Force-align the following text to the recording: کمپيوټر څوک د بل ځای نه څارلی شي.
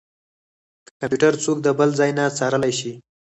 کمپيوټر 0.99 1.33
څوک 1.43 1.57
د 1.61 1.67
بل 1.79 1.89
ځای 1.99 2.11
نه 2.17 2.23
څارلی 2.37 2.73
شي. 2.79 2.93